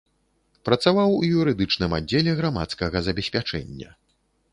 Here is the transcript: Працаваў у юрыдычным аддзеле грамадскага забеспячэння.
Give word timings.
Працаваў 0.69 1.09
у 1.17 1.19
юрыдычным 1.39 1.91
аддзеле 1.97 2.31
грамадскага 2.39 2.97
забеспячэння. 3.09 3.89